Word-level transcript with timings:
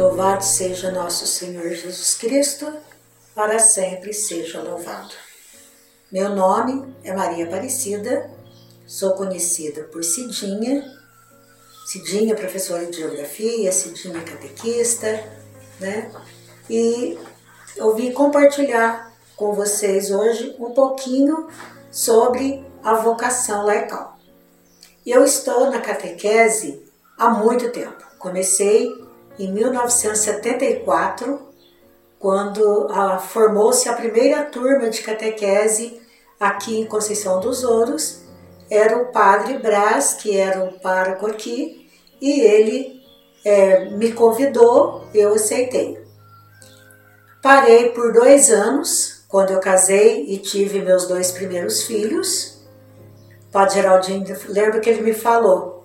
Louvado 0.00 0.42
seja 0.42 0.90
nosso 0.90 1.26
Senhor 1.26 1.68
Jesus 1.74 2.14
Cristo, 2.14 2.72
para 3.34 3.58
sempre 3.58 4.14
seja 4.14 4.58
louvado. 4.62 5.12
Meu 6.10 6.34
nome 6.34 6.96
é 7.04 7.12
Maria 7.12 7.44
Aparecida, 7.44 8.30
sou 8.86 9.12
conhecida 9.12 9.82
por 9.92 10.02
Cidinha, 10.02 10.90
Cidinha 11.84 12.34
professora 12.34 12.86
de 12.86 12.96
Geografia, 12.96 13.70
Cidinha 13.72 14.22
catequista, 14.22 15.22
né? 15.78 16.10
E 16.70 17.18
eu 17.76 17.94
vim 17.94 18.10
compartilhar 18.10 19.12
com 19.36 19.52
vocês 19.52 20.10
hoje 20.10 20.56
um 20.58 20.70
pouquinho 20.70 21.46
sobre 21.92 22.64
a 22.82 22.94
vocação 22.94 23.66
laical. 23.66 24.18
Eu 25.04 25.26
estou 25.26 25.70
na 25.70 25.82
catequese 25.82 26.82
há 27.18 27.28
muito 27.28 27.68
tempo. 27.70 28.02
Comecei 28.18 29.09
em 29.44 29.52
1974, 29.52 31.40
quando 32.18 32.86
ah, 32.90 33.18
formou-se 33.18 33.88
a 33.88 33.94
primeira 33.94 34.44
turma 34.44 34.90
de 34.90 35.00
catequese 35.00 36.00
aqui 36.38 36.78
em 36.78 36.86
Conceição 36.86 37.40
dos 37.40 37.64
Ouros. 37.64 38.20
Era 38.70 38.98
o 38.98 39.06
padre 39.06 39.58
Brás, 39.58 40.14
que 40.14 40.36
era 40.36 40.62
o 40.62 40.78
pároco 40.80 41.26
aqui, 41.26 41.90
e 42.20 42.40
ele 42.40 43.02
é, 43.44 43.90
me 43.90 44.12
convidou, 44.12 45.04
eu 45.14 45.34
aceitei. 45.34 45.98
Parei 47.42 47.88
por 47.90 48.12
dois 48.12 48.50
anos, 48.50 49.24
quando 49.26 49.52
eu 49.52 49.60
casei 49.60 50.26
e 50.26 50.38
tive 50.38 50.82
meus 50.82 51.06
dois 51.06 51.32
primeiros 51.32 51.82
filhos. 51.82 52.60
O 53.48 53.52
padre 53.52 53.76
Geraldinho, 53.76 54.36
lembro 54.48 54.80
que 54.80 54.90
ele 54.90 55.00
me 55.00 55.14
falou, 55.14 55.79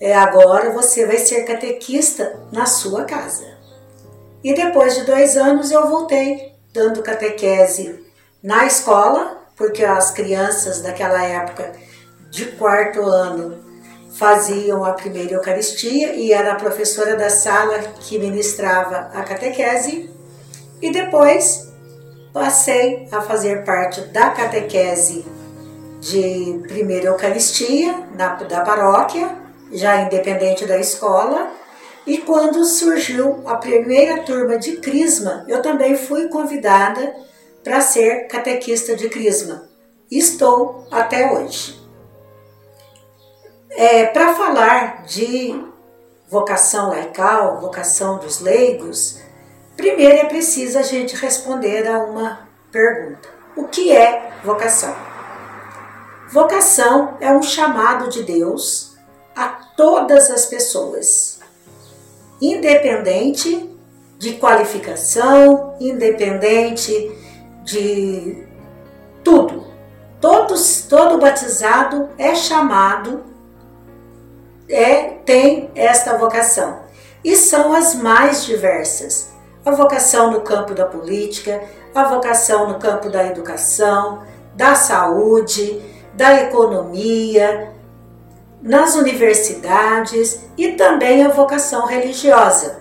é, 0.00 0.14
agora 0.14 0.70
você 0.70 1.04
vai 1.04 1.18
ser 1.18 1.44
catequista 1.44 2.40
na 2.50 2.64
sua 2.64 3.04
casa. 3.04 3.44
E 4.42 4.54
depois 4.54 4.94
de 4.94 5.04
dois 5.04 5.36
anos 5.36 5.70
eu 5.70 5.86
voltei, 5.88 6.54
dando 6.72 7.02
catequese 7.02 8.02
na 8.42 8.64
escola, 8.64 9.38
porque 9.54 9.84
as 9.84 10.10
crianças 10.10 10.80
daquela 10.80 11.22
época, 11.22 11.72
de 12.30 12.46
quarto 12.52 13.02
ano, 13.02 13.62
faziam 14.12 14.84
a 14.84 14.92
primeira 14.92 15.34
Eucaristia 15.34 16.14
e 16.14 16.32
era 16.32 16.52
a 16.52 16.56
professora 16.56 17.14
da 17.16 17.28
sala 17.28 17.78
que 18.00 18.18
ministrava 18.18 19.10
a 19.12 19.22
catequese. 19.22 20.10
E 20.80 20.90
depois 20.90 21.70
passei 22.32 23.06
a 23.12 23.20
fazer 23.20 23.64
parte 23.64 24.00
da 24.02 24.30
catequese 24.30 25.26
de 26.00 26.62
primeira 26.66 27.08
Eucaristia 27.08 28.06
na, 28.14 28.34
da 28.34 28.62
paróquia, 28.62 29.39
já 29.72 30.02
independente 30.02 30.66
da 30.66 30.78
escola. 30.78 31.50
E 32.06 32.18
quando 32.18 32.64
surgiu 32.64 33.42
a 33.46 33.56
primeira 33.56 34.22
turma 34.22 34.58
de 34.58 34.78
Crisma, 34.78 35.44
eu 35.46 35.62
também 35.62 35.96
fui 35.96 36.28
convidada 36.28 37.14
para 37.62 37.80
ser 37.80 38.26
catequista 38.26 38.96
de 38.96 39.08
Crisma. 39.08 39.68
Estou 40.10 40.86
até 40.90 41.32
hoje. 41.32 41.78
É, 43.70 44.06
para 44.06 44.34
falar 44.34 45.04
de 45.04 45.62
vocação 46.28 46.88
laical, 46.88 47.60
vocação 47.60 48.18
dos 48.18 48.40
leigos, 48.40 49.20
Primeiro 49.80 50.14
é 50.14 50.24
preciso 50.26 50.78
a 50.78 50.82
gente 50.82 51.16
responder 51.16 51.88
a 51.88 52.00
uma 52.00 52.46
pergunta: 52.70 53.30
o 53.56 53.64
que 53.64 53.90
é 53.90 54.30
vocação? 54.44 54.94
Vocação 56.28 57.16
é 57.18 57.32
um 57.32 57.42
chamado 57.42 58.10
de 58.10 58.22
Deus 58.22 58.89
a 59.34 59.48
todas 59.76 60.30
as 60.30 60.46
pessoas, 60.46 61.40
independente 62.40 63.70
de 64.18 64.34
qualificação, 64.34 65.76
independente 65.80 67.10
de 67.64 68.46
tudo. 69.24 69.66
Todos, 70.20 70.82
todo 70.82 71.18
batizado 71.18 72.10
é 72.18 72.34
chamado, 72.34 73.24
é 74.68 75.04
tem 75.24 75.70
esta 75.74 76.18
vocação 76.18 76.82
e 77.24 77.34
são 77.34 77.72
as 77.72 77.94
mais 77.94 78.44
diversas 78.44 79.30
a 79.64 79.70
vocação 79.72 80.30
no 80.30 80.40
campo 80.40 80.74
da 80.74 80.86
política, 80.86 81.62
a 81.94 82.04
vocação 82.04 82.68
no 82.68 82.78
campo 82.78 83.10
da 83.10 83.26
educação, 83.26 84.22
da 84.54 84.74
saúde, 84.74 85.80
da 86.14 86.42
economia, 86.42 87.72
nas 88.62 88.94
universidades 88.94 90.40
e 90.56 90.72
também 90.72 91.24
a 91.24 91.28
vocação 91.28 91.86
religiosa. 91.86 92.80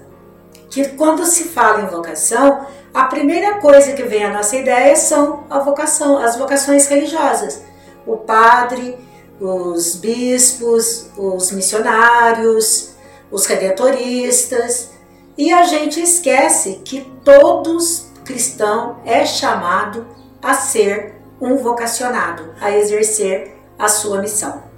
Que 0.70 0.90
quando 0.90 1.26
se 1.26 1.46
fala 1.46 1.82
em 1.82 1.88
vocação, 1.88 2.66
a 2.94 3.06
primeira 3.06 3.60
coisa 3.60 3.94
que 3.94 4.04
vem 4.04 4.26
à 4.26 4.34
nossa 4.34 4.56
ideia 4.56 4.96
são 4.96 5.46
a 5.50 5.60
vocação, 5.60 6.18
as 6.18 6.36
vocações 6.36 6.88
religiosas. 6.88 7.62
O 8.06 8.18
padre, 8.18 8.98
os 9.40 9.96
bispos, 9.96 11.10
os 11.18 11.52
missionários, 11.52 12.92
os 13.32 13.46
redentoristas, 13.46 14.92
e 15.38 15.54
a 15.54 15.64
gente 15.64 16.02
esquece 16.02 16.82
que 16.84 17.02
todos 17.24 18.10
cristão 18.26 19.00
é 19.06 19.26
chamado 19.26 20.06
a 20.42 20.54
ser 20.54 21.16
um 21.40 21.56
vocacionado, 21.58 22.54
a 22.60 22.76
exercer 22.76 23.56
a 23.78 23.88
sua 23.88 24.20
missão. 24.20 24.69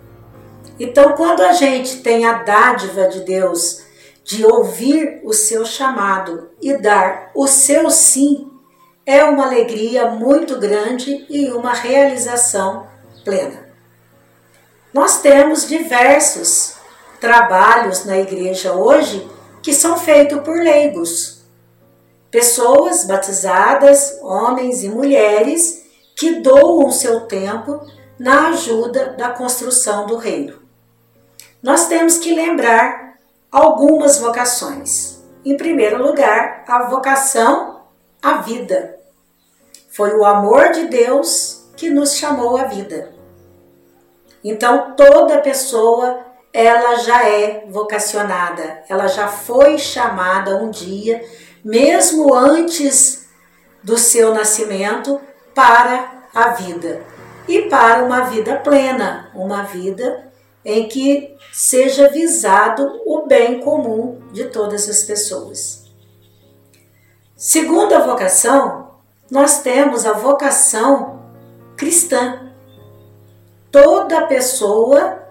Então, 0.83 1.13
quando 1.13 1.41
a 1.41 1.53
gente 1.53 1.97
tem 1.97 2.25
a 2.25 2.41
dádiva 2.41 3.07
de 3.07 3.19
Deus 3.19 3.83
de 4.23 4.43
ouvir 4.43 5.21
o 5.23 5.31
seu 5.31 5.63
chamado 5.63 6.49
e 6.59 6.75
dar 6.75 7.29
o 7.35 7.45
seu 7.45 7.91
sim, 7.91 8.49
é 9.05 9.23
uma 9.23 9.45
alegria 9.45 10.07
muito 10.07 10.57
grande 10.57 11.23
e 11.29 11.51
uma 11.51 11.71
realização 11.71 12.87
plena. 13.23 13.69
Nós 14.91 15.21
temos 15.21 15.67
diversos 15.67 16.77
trabalhos 17.19 18.03
na 18.03 18.17
igreja 18.17 18.73
hoje 18.73 19.29
que 19.61 19.73
são 19.73 19.99
feitos 19.99 20.39
por 20.39 20.57
leigos, 20.57 21.43
pessoas 22.31 23.03
batizadas, 23.03 24.17
homens 24.23 24.83
e 24.83 24.89
mulheres, 24.89 25.85
que 26.15 26.41
doam 26.41 26.89
seu 26.89 27.21
tempo 27.27 27.85
na 28.17 28.47
ajuda 28.47 29.13
da 29.15 29.29
construção 29.29 30.07
do 30.07 30.17
reino. 30.17 30.60
Nós 31.61 31.87
temos 31.87 32.17
que 32.17 32.33
lembrar 32.33 33.17
algumas 33.51 34.17
vocações. 34.17 35.21
Em 35.45 35.55
primeiro 35.55 36.01
lugar, 36.01 36.63
a 36.67 36.83
vocação 36.83 37.81
à 38.21 38.37
vida. 38.37 38.97
Foi 39.91 40.15
o 40.15 40.25
amor 40.25 40.71
de 40.71 40.87
Deus 40.87 41.65
que 41.77 41.89
nos 41.89 42.15
chamou 42.15 42.57
à 42.57 42.63
vida. 42.63 43.13
Então, 44.43 44.95
toda 44.95 45.41
pessoa 45.41 46.25
ela 46.51 46.95
já 46.95 47.27
é 47.29 47.65
vocacionada, 47.69 48.83
ela 48.89 49.07
já 49.07 49.27
foi 49.27 49.77
chamada 49.77 50.57
um 50.57 50.69
dia, 50.69 51.23
mesmo 51.63 52.33
antes 52.33 53.29
do 53.83 53.97
seu 53.97 54.33
nascimento, 54.33 55.21
para 55.53 56.25
a 56.33 56.49
vida 56.49 57.03
e 57.47 57.63
para 57.63 58.03
uma 58.03 58.21
vida 58.21 58.57
plena, 58.57 59.29
uma 59.33 59.63
vida 59.63 60.30
em 60.63 60.87
que 60.87 61.35
seja 61.51 62.09
visado 62.09 63.01
o 63.05 63.25
bem 63.27 63.59
comum 63.61 64.19
de 64.31 64.45
todas 64.45 64.87
as 64.89 65.03
pessoas. 65.03 65.85
Segundo 67.35 67.93
a 67.93 68.05
vocação, 68.05 68.91
nós 69.29 69.61
temos 69.61 70.05
a 70.05 70.13
vocação 70.13 71.23
cristã. 71.75 72.51
Toda 73.71 74.27
pessoa 74.27 75.23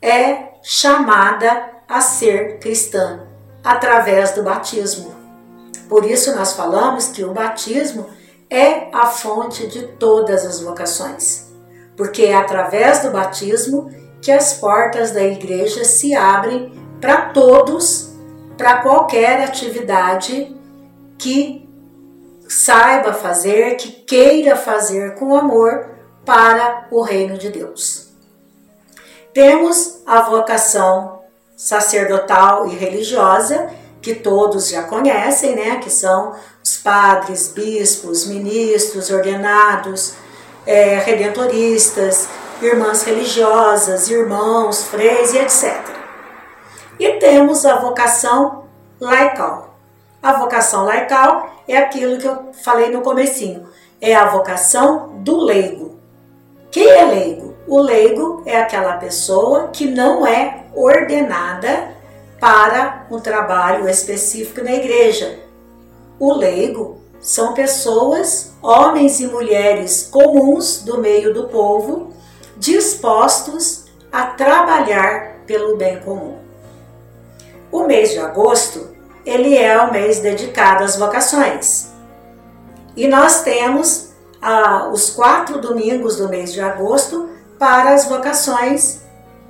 é 0.00 0.54
chamada 0.62 1.72
a 1.88 2.00
ser 2.00 2.58
cristã 2.58 3.26
através 3.62 4.32
do 4.32 4.42
batismo. 4.42 5.14
Por 5.88 6.06
isso 6.06 6.34
nós 6.34 6.54
falamos 6.54 7.08
que 7.08 7.24
o 7.24 7.32
batismo 7.32 8.06
é 8.48 8.88
a 8.94 9.06
fonte 9.06 9.66
de 9.66 9.88
todas 9.98 10.46
as 10.46 10.60
vocações, 10.60 11.52
porque 11.96 12.22
é 12.22 12.34
através 12.34 13.02
do 13.02 13.10
batismo 13.10 13.90
que 14.24 14.32
as 14.32 14.54
portas 14.54 15.10
da 15.10 15.22
igreja 15.22 15.84
se 15.84 16.14
abrem 16.14 16.72
para 16.98 17.26
todos, 17.26 18.14
para 18.56 18.80
qualquer 18.80 19.44
atividade 19.44 20.56
que 21.18 21.68
saiba 22.48 23.12
fazer, 23.12 23.76
que 23.76 23.92
queira 23.92 24.56
fazer 24.56 25.14
com 25.16 25.36
amor 25.36 25.90
para 26.24 26.88
o 26.90 27.02
reino 27.02 27.36
de 27.36 27.50
Deus. 27.50 28.08
Temos 29.34 30.00
a 30.06 30.22
vocação 30.22 31.20
sacerdotal 31.54 32.66
e 32.66 32.74
religiosa, 32.74 33.70
que 34.00 34.14
todos 34.14 34.70
já 34.70 34.84
conhecem, 34.84 35.54
né? 35.54 35.76
Que 35.76 35.90
são 35.90 36.34
os 36.62 36.78
padres, 36.78 37.48
bispos, 37.48 38.26
ministros, 38.26 39.10
ordenados, 39.10 40.14
é, 40.66 40.98
redentoristas, 40.98 42.26
irmãs 42.64 43.02
religiosas, 43.02 44.08
irmãos, 44.08 44.84
freis 44.84 45.34
e 45.34 45.38
etc. 45.38 45.82
E 46.98 47.12
temos 47.18 47.66
a 47.66 47.76
vocação 47.76 48.64
laical. 49.00 49.76
A 50.22 50.32
vocação 50.32 50.84
laical 50.84 51.50
é 51.68 51.76
aquilo 51.76 52.18
que 52.18 52.26
eu 52.26 52.52
falei 52.64 52.90
no 52.90 53.02
comecinho, 53.02 53.68
é 54.00 54.14
a 54.14 54.30
vocação 54.30 55.20
do 55.22 55.36
leigo. 55.36 55.98
Quem 56.70 56.88
é 56.88 57.04
leigo? 57.04 57.54
O 57.66 57.80
leigo 57.80 58.42
é 58.46 58.56
aquela 58.56 58.94
pessoa 58.94 59.68
que 59.68 59.86
não 59.86 60.26
é 60.26 60.64
ordenada 60.74 61.94
para 62.40 63.06
um 63.10 63.20
trabalho 63.20 63.88
específico 63.88 64.62
na 64.62 64.72
igreja. 64.72 65.38
O 66.18 66.32
leigo 66.32 66.98
são 67.20 67.54
pessoas, 67.54 68.52
homens 68.62 69.20
e 69.20 69.26
mulheres 69.26 70.08
comuns 70.10 70.82
do 70.82 70.98
meio 70.98 71.32
do 71.32 71.48
povo, 71.48 72.12
dispostos 72.56 73.84
a 74.12 74.26
trabalhar 74.26 75.40
pelo 75.46 75.76
bem 75.76 76.00
comum. 76.00 76.38
O 77.70 77.84
mês 77.84 78.10
de 78.10 78.18
agosto, 78.18 78.94
ele 79.26 79.56
é 79.56 79.76
o 79.80 79.92
mês 79.92 80.20
dedicado 80.20 80.84
às 80.84 80.96
vocações. 80.96 81.88
E 82.96 83.08
nós 83.08 83.42
temos 83.42 84.10
ah, 84.40 84.88
os 84.92 85.10
quatro 85.10 85.60
domingos 85.60 86.16
do 86.16 86.28
mês 86.28 86.52
de 86.52 86.60
agosto 86.60 87.28
para 87.58 87.94
as 87.94 88.06
vocações 88.06 89.00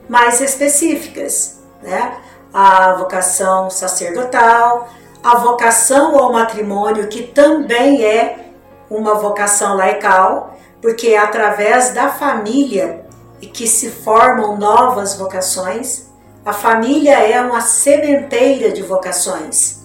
mais 0.08 0.40
específicas, 0.40 1.60
né? 1.82 2.16
A 2.52 2.94
vocação 2.94 3.68
sacerdotal, 3.68 4.88
a 5.22 5.36
vocação 5.36 6.16
ao 6.18 6.32
matrimônio, 6.32 7.08
que 7.08 7.22
também 7.22 8.04
é 8.04 8.50
uma 8.88 9.14
vocação 9.14 9.76
laical, 9.76 10.53
porque 10.84 11.08
é 11.08 11.18
através 11.18 11.94
da 11.94 12.10
família 12.10 13.06
que 13.54 13.66
se 13.66 13.88
formam 13.90 14.58
novas 14.58 15.14
vocações. 15.14 16.08
A 16.44 16.52
família 16.52 17.20
é 17.20 17.40
uma 17.40 17.62
sementeira 17.62 18.70
de 18.70 18.82
vocações. 18.82 19.78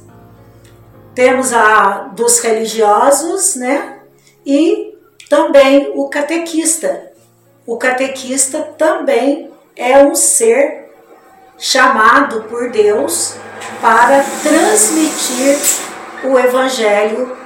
Temos 1.16 1.54
a 1.54 2.10
dos 2.14 2.40
religiosos, 2.40 3.56
né? 3.56 4.00
E 4.46 4.94
também 5.30 5.94
o 5.96 6.10
catequista. 6.10 7.14
O 7.66 7.78
catequista 7.78 8.62
também 8.78 9.54
é 9.78 10.04
um 10.04 10.14
ser 10.14 10.92
chamado 11.58 12.44
por 12.50 12.72
Deus 12.72 13.36
para 13.80 14.22
transmitir 14.44 15.58
o 16.26 16.38
Evangelho 16.38 17.39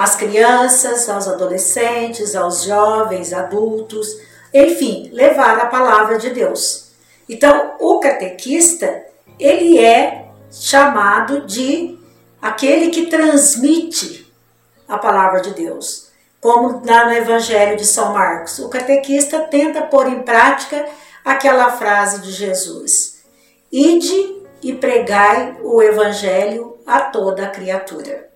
às 0.00 0.16
crianças, 0.16 1.10
aos 1.10 1.28
adolescentes, 1.28 2.34
aos 2.34 2.64
jovens, 2.64 3.34
adultos, 3.34 4.18
enfim, 4.52 5.10
levar 5.12 5.58
a 5.58 5.66
palavra 5.66 6.16
de 6.16 6.30
Deus. 6.30 6.92
Então, 7.28 7.74
o 7.78 8.00
catequista, 8.00 9.04
ele 9.38 9.78
é 9.78 10.30
chamado 10.50 11.42
de 11.42 11.98
aquele 12.40 12.88
que 12.88 13.08
transmite 13.08 14.32
a 14.88 14.96
palavra 14.96 15.42
de 15.42 15.50
Deus. 15.50 16.08
Como 16.40 16.80
no 16.80 17.12
Evangelho 17.12 17.76
de 17.76 17.84
São 17.84 18.14
Marcos, 18.14 18.58
o 18.58 18.70
catequista 18.70 19.40
tenta 19.40 19.82
pôr 19.82 20.06
em 20.06 20.22
prática 20.22 20.88
aquela 21.22 21.72
frase 21.72 22.22
de 22.22 22.32
Jesus: 22.32 23.22
Ide 23.70 24.40
e 24.62 24.72
pregai 24.72 25.58
o 25.62 25.82
evangelho 25.82 26.78
a 26.86 27.02
toda 27.02 27.44
a 27.44 27.50
criatura. 27.50 28.29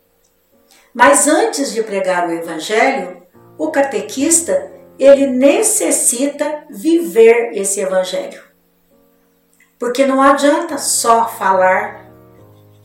Mas 0.94 1.26
antes 1.26 1.72
de 1.72 1.82
pregar 1.82 2.28
o 2.28 2.32
evangelho, 2.32 3.22
o 3.58 3.70
catequista, 3.70 4.72
ele 4.96 5.26
necessita 5.26 6.64
viver 6.70 7.50
esse 7.54 7.80
evangelho. 7.80 8.40
Porque 9.76 10.06
não 10.06 10.22
adianta 10.22 10.78
só 10.78 11.26
falar, 11.28 12.08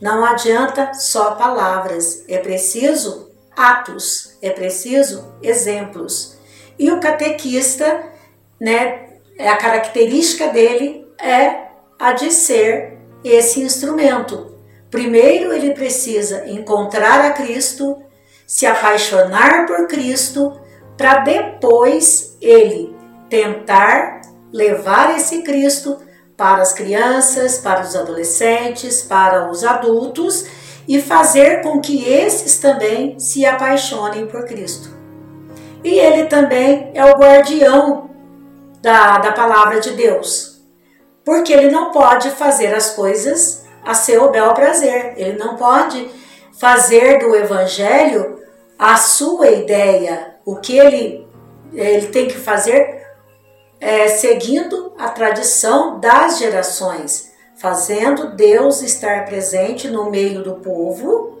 não 0.00 0.24
adianta 0.24 0.92
só 0.92 1.36
palavras, 1.36 2.24
é 2.28 2.38
preciso 2.38 3.30
atos, 3.56 4.36
é 4.42 4.50
preciso 4.50 5.32
exemplos. 5.40 6.36
E 6.76 6.90
o 6.90 6.98
catequista, 6.98 8.10
né, 8.60 9.10
a 9.38 9.56
característica 9.56 10.48
dele 10.48 11.06
é 11.18 11.68
a 11.98 12.12
de 12.12 12.32
ser 12.32 12.98
esse 13.22 13.60
instrumento. 13.60 14.49
Primeiro 14.90 15.52
ele 15.52 15.72
precisa 15.72 16.48
encontrar 16.48 17.24
a 17.24 17.30
Cristo, 17.30 18.02
se 18.46 18.66
apaixonar 18.66 19.66
por 19.66 19.86
Cristo, 19.86 20.60
para 20.96 21.18
depois 21.18 22.36
ele 22.40 22.94
tentar 23.28 24.22
levar 24.52 25.16
esse 25.16 25.42
Cristo 25.42 25.98
para 26.36 26.62
as 26.62 26.72
crianças, 26.72 27.58
para 27.58 27.82
os 27.82 27.94
adolescentes, 27.94 29.02
para 29.02 29.50
os 29.50 29.64
adultos 29.64 30.46
e 30.88 31.00
fazer 31.00 31.62
com 31.62 31.80
que 31.80 32.08
esses 32.08 32.58
também 32.58 33.18
se 33.18 33.46
apaixonem 33.46 34.26
por 34.26 34.44
Cristo. 34.46 34.90
E 35.84 35.98
ele 35.98 36.24
também 36.26 36.90
é 36.94 37.04
o 37.04 37.16
guardião 37.16 38.10
da, 38.82 39.18
da 39.18 39.32
palavra 39.32 39.78
de 39.78 39.92
Deus 39.92 40.50
porque 41.24 41.52
ele 41.52 41.70
não 41.70 41.90
pode 41.90 42.30
fazer 42.30 42.74
as 42.74 42.90
coisas 42.90 43.64
a 43.84 43.94
seu 43.94 44.30
bel 44.30 44.54
prazer. 44.54 45.14
Ele 45.16 45.38
não 45.38 45.56
pode 45.56 46.10
fazer 46.58 47.18
do 47.18 47.34
evangelho 47.34 48.40
a 48.78 48.96
sua 48.96 49.50
ideia. 49.50 50.36
O 50.44 50.56
que 50.56 50.78
ele, 50.78 51.26
ele 51.72 52.08
tem 52.08 52.28
que 52.28 52.38
fazer 52.38 53.06
é 53.80 54.08
seguindo 54.08 54.92
a 54.98 55.08
tradição 55.08 55.98
das 55.98 56.38
gerações, 56.38 57.32
fazendo 57.56 58.34
Deus 58.36 58.82
estar 58.82 59.24
presente 59.24 59.88
no 59.88 60.10
meio 60.10 60.42
do 60.42 60.56
povo, 60.56 61.40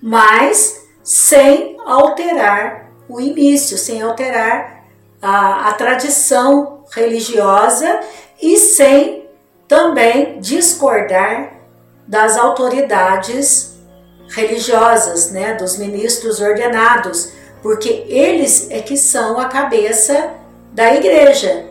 mas 0.00 0.84
sem 1.02 1.76
alterar 1.84 2.90
o 3.08 3.20
início, 3.20 3.76
sem 3.76 4.00
alterar 4.02 4.84
a, 5.20 5.68
a 5.68 5.72
tradição 5.72 6.84
religiosa 6.92 8.00
e 8.40 8.56
sem 8.56 9.28
também 9.66 10.38
discordar 10.40 11.53
das 12.06 12.36
autoridades 12.36 13.74
religiosas, 14.28 15.30
né, 15.30 15.54
dos 15.54 15.76
ministros 15.76 16.40
ordenados, 16.40 17.32
porque 17.62 18.04
eles 18.08 18.70
é 18.70 18.80
que 18.80 18.96
são 18.96 19.38
a 19.38 19.46
cabeça 19.46 20.30
da 20.72 20.94
igreja. 20.94 21.66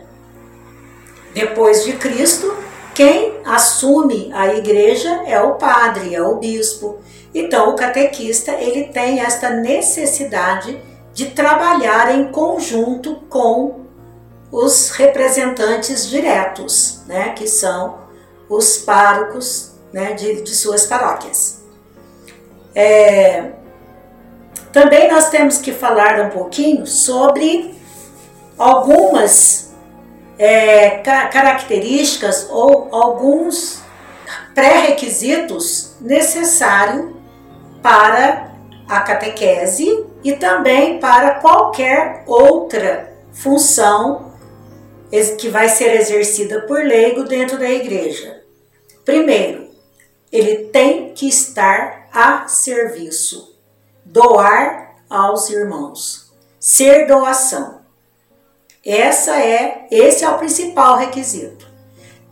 Depois 1.32 1.84
de 1.84 1.94
Cristo, 1.94 2.56
quem 2.94 3.40
assume 3.44 4.30
a 4.32 4.54
igreja 4.54 5.22
é 5.26 5.40
o 5.40 5.54
padre, 5.54 6.14
é 6.14 6.22
o 6.22 6.36
bispo. 6.36 6.98
Então, 7.34 7.70
o 7.70 7.76
catequista 7.76 8.52
ele 8.52 8.84
tem 8.84 9.20
esta 9.20 9.50
necessidade 9.50 10.80
de 11.12 11.26
trabalhar 11.26 12.14
em 12.14 12.30
conjunto 12.30 13.16
com 13.28 13.84
os 14.50 14.90
representantes 14.90 16.08
diretos, 16.08 17.02
né, 17.06 17.30
que 17.30 17.48
são 17.48 17.98
os 18.48 18.78
párocos 18.78 19.73
né, 19.94 20.12
de, 20.14 20.42
de 20.42 20.50
suas 20.50 20.86
paróquias. 20.86 21.62
É, 22.74 23.52
também 24.72 25.08
nós 25.08 25.30
temos 25.30 25.58
que 25.58 25.70
falar 25.70 26.20
um 26.20 26.30
pouquinho 26.30 26.84
sobre 26.84 27.72
algumas 28.58 29.72
é, 30.36 30.98
características 30.98 32.48
ou 32.50 32.88
alguns 32.90 33.84
pré-requisitos 34.52 35.94
necessários 36.00 37.14
para 37.80 38.52
a 38.88 38.98
catequese 38.98 40.04
e 40.24 40.32
também 40.32 40.98
para 40.98 41.36
qualquer 41.36 42.24
outra 42.26 43.14
função 43.32 44.34
que 45.38 45.48
vai 45.48 45.68
ser 45.68 45.94
exercida 45.94 46.62
por 46.62 46.82
leigo 46.82 47.22
dentro 47.22 47.56
da 47.56 47.70
igreja. 47.70 48.42
Primeiro, 49.04 49.63
ele 50.34 50.64
tem 50.64 51.14
que 51.14 51.28
estar 51.28 52.08
a 52.12 52.48
serviço, 52.48 53.56
doar 54.04 54.96
aos 55.08 55.48
irmãos, 55.48 56.32
ser 56.58 57.06
doação. 57.06 57.82
Essa 58.84 59.40
é, 59.40 59.86
esse 59.92 60.24
é 60.24 60.28
o 60.28 60.36
principal 60.36 60.96
requisito. 60.96 61.68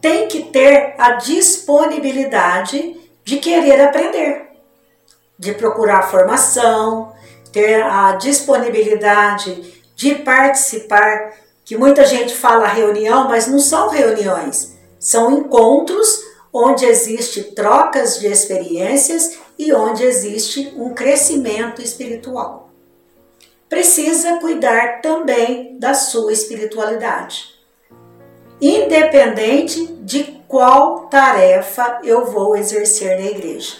Tem 0.01 0.27
que 0.27 0.43
ter 0.47 0.97
a 0.99 1.13
disponibilidade 1.13 3.01
de 3.25 3.37
querer 3.37 3.81
aprender, 3.81 4.51
de 5.39 5.55
procurar 5.55 6.11
formação, 6.11 7.13
ter 7.53 7.85
a 7.85 8.17
disponibilidade 8.17 9.81
de 9.95 10.17
participar 10.17 11.35
que 11.65 11.77
muita 11.77 12.05
gente 12.05 12.35
fala 12.35 12.67
reunião, 12.67 13.29
mas 13.29 13.47
não 13.47 13.61
são 13.61 13.91
reuniões, 13.91 14.77
são 14.99 15.31
encontros 15.39 16.32
onde 16.53 16.85
existe 16.85 17.43
trocas 17.55 18.19
de 18.19 18.27
experiências 18.27 19.39
e 19.59 19.73
onde 19.73 20.05
existe 20.05 20.75
um 20.77 20.93
crescimento 20.93 21.81
espiritual. 21.81 22.71
Precisa 23.69 24.39
cuidar 24.39 25.01
também 25.01 25.79
da 25.79 25.95
sua 25.95 26.33
espiritualidade, 26.33 27.55
independente 28.61 29.87
de 30.03 30.43
qual 30.47 31.07
tarefa 31.07 32.01
eu 32.05 32.27
vou 32.27 32.55
exercer 32.55 33.19
na 33.19 33.31
igreja. 33.31 33.77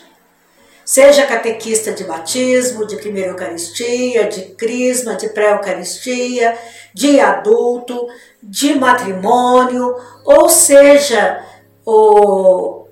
seja 0.85 1.27
catequista 1.27 1.93
de 1.93 2.05
batismo, 2.05 2.87
de 2.87 2.97
primeira 2.97 3.31
Eucaristia, 3.31 4.27
de 4.27 4.43
crisma, 4.57 5.15
de 5.15 5.29
pré-Eucaristia, 5.29 6.59
de 6.93 7.21
adulto, 7.21 8.09
de 8.43 8.75
matrimônio, 8.75 9.95
ou 10.25 10.49
seja, 10.49 11.45
o, 11.85 12.87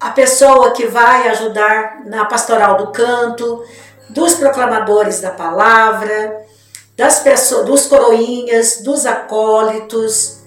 a 0.00 0.10
pessoa 0.10 0.72
que 0.72 0.86
vai 0.86 1.28
ajudar 1.28 2.02
na 2.04 2.24
pastoral 2.24 2.76
do 2.76 2.88
canto, 2.88 3.64
dos 4.10 4.34
proclamadores 4.34 5.20
da 5.20 5.30
palavra, 5.30 6.44
das 6.96 7.20
pessoas, 7.20 7.66
dos 7.66 7.86
coroinhas, 7.86 8.82
dos 8.82 9.04
acólitos, 9.06 10.40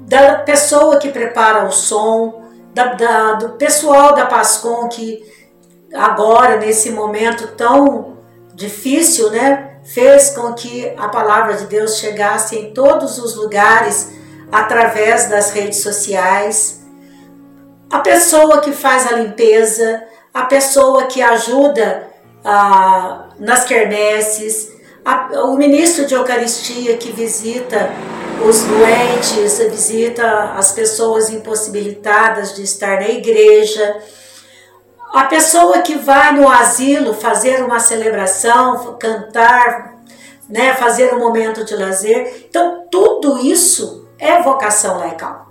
da 0.00 0.36
pessoa 0.36 0.98
que 0.98 1.10
prepara 1.10 1.66
o 1.66 1.72
som, 1.72 2.42
da, 2.72 2.94
da, 2.94 3.32
do 3.34 3.48
pessoal 3.50 4.14
da 4.14 4.26
Pascom 4.26 4.88
que 4.88 5.22
agora, 5.94 6.56
nesse 6.56 6.90
momento 6.90 7.48
tão 7.48 8.18
difícil, 8.54 9.30
né, 9.30 9.78
fez 9.82 10.30
com 10.30 10.52
que 10.52 10.94
a 10.96 11.08
palavra 11.08 11.54
de 11.54 11.66
Deus 11.66 11.96
chegasse 11.98 12.56
em 12.56 12.72
todos 12.72 13.18
os 13.18 13.34
lugares 13.34 14.12
através 14.52 15.28
das 15.28 15.50
redes 15.50 15.82
sociais. 15.82 16.79
A 17.90 17.98
pessoa 17.98 18.60
que 18.60 18.72
faz 18.72 19.10
a 19.10 19.16
limpeza, 19.16 20.04
a 20.32 20.42
pessoa 20.42 21.06
que 21.06 21.20
ajuda 21.20 22.08
ah, 22.44 23.30
nas 23.36 23.64
quermesses, 23.64 24.70
a, 25.04 25.42
o 25.42 25.56
ministro 25.56 26.06
de 26.06 26.14
Eucaristia 26.14 26.96
que 26.96 27.10
visita 27.10 27.90
os 28.48 28.62
doentes, 28.62 29.58
visita 29.70 30.52
as 30.56 30.70
pessoas 30.70 31.30
impossibilitadas 31.30 32.54
de 32.54 32.62
estar 32.62 33.00
na 33.00 33.08
igreja, 33.08 34.00
a 35.12 35.24
pessoa 35.24 35.80
que 35.80 35.96
vai 35.96 36.32
no 36.32 36.48
asilo 36.48 37.12
fazer 37.12 37.62
uma 37.64 37.80
celebração, 37.80 38.96
cantar, 38.98 39.96
né, 40.48 40.74
fazer 40.74 41.12
um 41.12 41.18
momento 41.18 41.64
de 41.64 41.74
lazer. 41.74 42.46
Então, 42.48 42.86
tudo 42.88 43.38
isso 43.38 44.08
é 44.16 44.40
vocação 44.40 44.98
laical. 44.98 45.49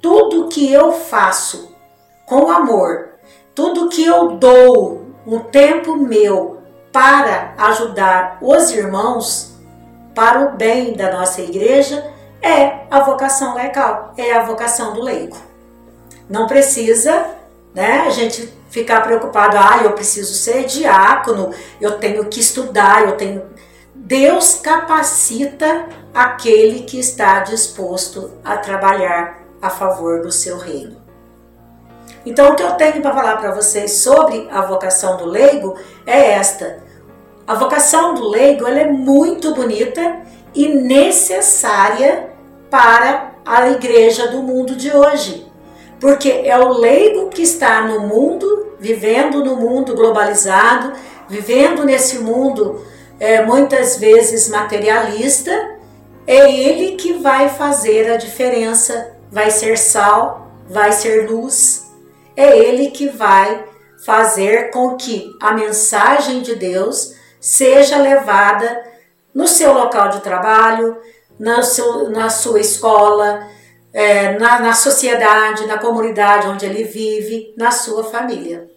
Tudo 0.00 0.48
que 0.48 0.72
eu 0.72 0.92
faço 0.92 1.74
com 2.26 2.50
amor, 2.50 3.10
tudo 3.54 3.88
que 3.88 4.04
eu 4.04 4.36
dou 4.36 5.06
um 5.26 5.40
tempo 5.40 5.96
meu 5.96 6.62
para 6.92 7.54
ajudar 7.58 8.38
os 8.40 8.70
irmãos 8.70 9.54
para 10.14 10.40
o 10.46 10.56
bem 10.56 10.94
da 10.94 11.12
nossa 11.12 11.40
igreja 11.40 12.10
é 12.42 12.86
a 12.90 13.00
vocação 13.00 13.54
laical, 13.54 14.14
é 14.16 14.32
a 14.32 14.44
vocação 14.44 14.92
do 14.92 15.02
leigo. 15.02 15.36
Não 16.28 16.46
precisa, 16.46 17.26
né, 17.74 18.04
a 18.06 18.10
gente 18.10 18.52
ficar 18.70 19.02
preocupado, 19.02 19.56
ah, 19.58 19.80
eu 19.82 19.92
preciso 19.92 20.32
ser 20.34 20.64
diácono, 20.64 21.52
eu 21.80 21.98
tenho 21.98 22.24
que 22.26 22.40
estudar, 22.40 23.02
eu 23.02 23.16
tenho 23.16 23.42
Deus 23.94 24.54
capacita 24.54 25.86
aquele 26.14 26.84
que 26.84 26.98
está 26.98 27.40
disposto 27.40 28.32
a 28.44 28.56
trabalhar 28.56 29.39
a 29.60 29.70
favor 29.70 30.22
do 30.22 30.32
seu 30.32 30.58
reino. 30.58 30.96
Então, 32.24 32.52
o 32.52 32.56
que 32.56 32.62
eu 32.62 32.72
tenho 32.72 33.00
para 33.00 33.14
falar 33.14 33.36
para 33.38 33.54
vocês 33.54 33.92
sobre 33.92 34.48
a 34.50 34.62
vocação 34.62 35.16
do 35.16 35.24
leigo 35.24 35.76
é 36.06 36.32
esta. 36.32 36.82
A 37.46 37.54
vocação 37.54 38.14
do 38.14 38.28
leigo 38.28 38.66
ela 38.66 38.80
é 38.80 38.86
muito 38.86 39.54
bonita 39.54 40.20
e 40.54 40.68
necessária 40.68 42.30
para 42.68 43.32
a 43.44 43.70
igreja 43.70 44.28
do 44.28 44.42
mundo 44.42 44.76
de 44.76 44.94
hoje. 44.94 45.50
Porque 45.98 46.30
é 46.44 46.58
o 46.58 46.68
leigo 46.68 47.28
que 47.28 47.42
está 47.42 47.82
no 47.82 48.00
mundo, 48.00 48.74
vivendo 48.78 49.44
no 49.44 49.56
mundo 49.56 49.94
globalizado, 49.94 50.92
vivendo 51.28 51.84
nesse 51.84 52.18
mundo 52.18 52.84
é, 53.18 53.42
muitas 53.42 53.98
vezes 53.98 54.48
materialista, 54.48 55.50
é 56.26 56.50
ele 56.50 56.96
que 56.96 57.14
vai 57.14 57.48
fazer 57.48 58.10
a 58.10 58.16
diferença, 58.16 59.12
vai 59.30 59.50
ser 59.50 59.78
sal, 59.78 60.50
vai 60.68 60.92
ser 60.92 61.30
luz, 61.30 61.90
é 62.36 62.58
ele 62.58 62.90
que 62.90 63.08
vai 63.08 63.64
fazer 64.04 64.70
com 64.70 64.96
que 64.96 65.30
a 65.40 65.52
mensagem 65.52 66.40
de 66.40 66.54
Deus 66.54 67.14
seja 67.40 67.98
levada 67.98 68.84
no 69.34 69.46
seu 69.46 69.72
local 69.72 70.08
de 70.08 70.20
trabalho, 70.20 70.96
na, 71.38 71.62
seu, 71.62 72.10
na 72.10 72.28
sua 72.28 72.60
escola, 72.60 73.46
é, 73.92 74.38
na, 74.38 74.60
na 74.60 74.72
sociedade, 74.72 75.66
na 75.66 75.78
comunidade 75.78 76.46
onde 76.48 76.66
ele 76.66 76.84
vive, 76.84 77.54
na 77.56 77.70
sua 77.70 78.04
família. 78.04 78.68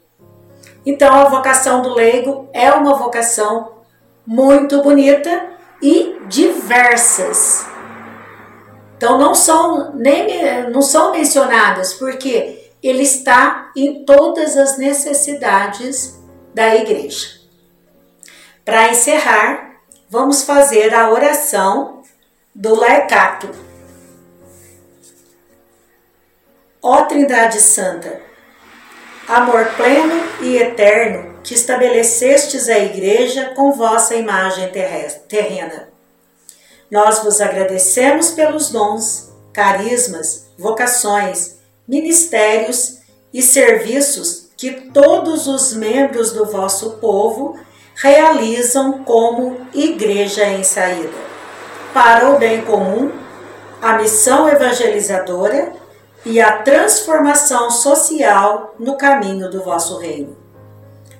Então, 0.85 1.13
a 1.13 1.29
vocação 1.29 1.81
do 1.81 1.93
leigo 1.93 2.49
é 2.53 2.71
uma 2.71 2.95
vocação 2.95 3.71
muito 4.25 4.81
bonita 4.81 5.49
e 5.81 6.17
diversas. 6.27 7.72
Então, 9.03 9.17
não 9.17 9.35
são, 9.35 9.93
nem, 9.95 10.69
não 10.69 10.81
são 10.81 11.11
mencionadas, 11.11 11.93
porque 11.93 12.71
ele 12.81 13.03
está 13.03 13.69
em 13.75 14.05
todas 14.05 14.55
as 14.55 14.77
necessidades 14.77 16.17
da 16.53 16.73
igreja. 16.73 17.27
Para 18.63 18.91
encerrar, 18.91 19.81
vamos 20.09 20.43
fazer 20.43 20.95
a 20.95 21.11
oração 21.11 22.01
do 22.55 22.75
Larcato. 22.75 23.49
Ó 26.81 27.01
Trindade 27.01 27.59
Santa, 27.59 28.21
amor 29.27 29.65
pleno 29.75 30.23
e 30.39 30.55
eterno 30.55 31.41
que 31.43 31.53
estabelecestes 31.55 32.69
a 32.69 32.79
igreja 32.79 33.51
com 33.53 33.73
vossa 33.73 34.15
imagem 34.15 34.71
terrena. 35.27 35.92
Nós 36.93 37.23
vos 37.23 37.41
agradecemos 37.41 38.29
pelos 38.29 38.69
dons, 38.69 39.31
carismas, 39.51 40.45
vocações, 40.59 41.55
ministérios 41.87 42.99
e 43.33 43.41
serviços 43.41 44.49
que 44.55 44.91
todos 44.91 45.47
os 45.47 45.73
membros 45.73 46.33
do 46.33 46.45
vosso 46.45 46.91
povo 46.97 47.57
realizam 47.95 49.03
como 49.03 49.57
igreja 49.73 50.45
em 50.45 50.63
saída, 50.63 51.17
para 51.95 52.29
o 52.29 52.37
bem 52.37 52.63
comum, 52.63 53.11
a 53.81 53.93
missão 53.93 54.47
evangelizadora 54.47 55.73
e 56.23 56.39
a 56.39 56.61
transformação 56.61 57.71
social 57.71 58.75
no 58.77 58.97
caminho 58.97 59.49
do 59.49 59.63
vosso 59.63 59.97
reino. 59.97 60.37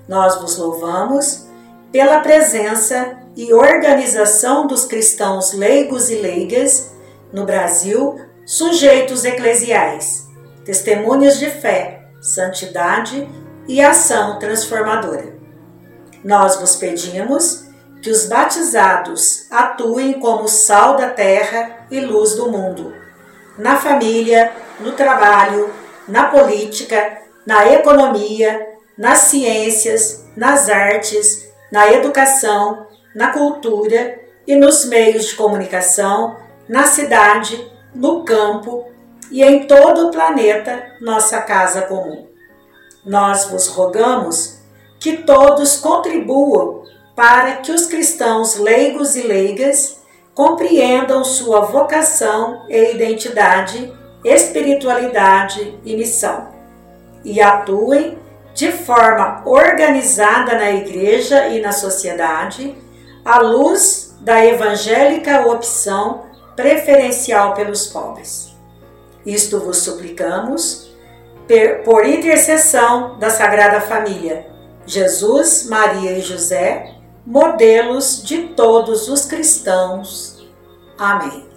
Nós 0.08 0.40
vos 0.40 0.56
louvamos 0.56 1.48
pela 1.94 2.20
presença 2.20 3.20
e 3.38 3.54
organização 3.54 4.68
dos 4.68 4.84
cristãos 4.84 5.54
leigos 5.54 6.10
e 6.10 6.16
leigas 6.16 6.92
no 7.32 7.46
Brasil, 7.46 8.20
sujeitos 8.46 9.24
eclesiais 9.24 10.24
testemunhas 10.66 11.38
de 11.38 11.50
fé, 11.50 12.08
santidade 12.22 13.28
e 13.68 13.82
ação 13.82 14.40
transformadora. 14.40 15.36
Nós 16.24 16.56
vos 16.56 16.76
pedimos 16.76 17.66
que 18.02 18.10
os 18.10 18.26
batizados 18.26 19.46
atuem 19.52 20.20
como 20.20 20.48
sal 20.48 20.96
da 20.96 21.10
terra 21.10 21.86
e 21.92 22.00
luz 22.00 22.36
do 22.36 22.50
mundo, 22.50 22.94
na 23.58 23.78
família, 23.78 24.52
no 24.80 24.94
trabalho, 24.94 25.70
na 26.08 26.28
política, 26.28 27.22
na 27.46 27.68
economia, 27.72 28.70
nas 28.98 29.20
ciências, 29.20 30.26
nas 30.36 30.70
artes, 30.70 31.53
na 31.74 31.92
educação, 31.92 32.86
na 33.16 33.34
cultura 33.34 34.20
e 34.46 34.56
nos 34.56 34.86
meios 34.86 35.26
de 35.26 35.36
comunicação, 35.36 36.38
na 36.70 36.84
cidade, 36.84 37.68
no 37.96 38.24
campo 38.24 38.86
e 39.32 39.44
em 39.44 39.66
todo 39.66 40.06
o 40.08 40.12
planeta, 40.12 40.94
nossa 41.02 41.42
casa 41.42 41.82
comum. 41.82 42.28
Nós 43.04 43.46
vos 43.46 43.70
rogamos 43.70 44.60
que 45.00 45.18
todos 45.24 45.78
contribuam 45.78 46.84
para 47.16 47.54
que 47.54 47.72
os 47.72 47.88
cristãos 47.88 48.56
leigos 48.60 49.16
e 49.16 49.24
leigas 49.24 50.00
compreendam 50.36 51.24
sua 51.24 51.62
vocação 51.62 52.68
e 52.70 52.94
identidade, 52.94 53.92
espiritualidade 54.24 55.76
e 55.84 55.96
missão, 55.96 56.50
e 57.26 57.42
atuem 57.42 58.20
de 58.54 58.72
forma 58.72 59.42
organizada 59.46 60.56
na 60.56 60.72
igreja 60.72 61.48
e 61.48 61.62
na 61.62 61.72
sociedade, 61.72 62.76
à 63.26 63.40
luz 63.40 64.16
da 64.22 64.46
evangélica 64.46 65.48
opção 65.48 66.26
preferencial 66.56 67.54
pelos 67.54 67.88
pobres. 67.88 68.56
Isto 69.26 69.60
vos 69.60 69.78
suplicamos 69.78 70.94
por 71.84 72.06
intercessão 72.06 73.18
da 73.20 73.30
Sagrada 73.30 73.82
Família, 73.82 74.48
Jesus, 74.86 75.66
Maria 75.68 76.12
e 76.12 76.22
José, 76.22 76.96
modelos 77.26 78.24
de 78.24 78.50
todos 78.50 79.08
os 79.08 79.26
cristãos. 79.26 80.48
Amém. 80.98 81.48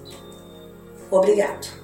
Obrigado. 1.11 1.75